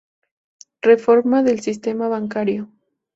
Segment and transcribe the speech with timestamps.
[0.81, 2.71] Reforma del sistema bancario.